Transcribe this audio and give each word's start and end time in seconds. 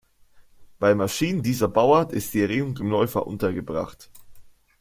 Bei 0.79 0.95
Maschinen 0.95 1.43
dieser 1.43 1.67
Bauart 1.67 2.11
ist 2.11 2.33
die 2.33 2.41
Erregung 2.41 2.75
im 2.77 2.87
Läufer 2.89 3.27
untergebracht. 3.27 4.09